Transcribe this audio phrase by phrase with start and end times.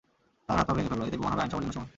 [0.47, 1.89] তার হাত-পা ভেঙে ফেলো, এতেই প্রমান হবে আইন সবার জন্য সমান!